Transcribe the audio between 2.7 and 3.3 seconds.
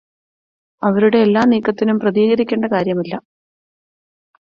കാര്യമില്ല.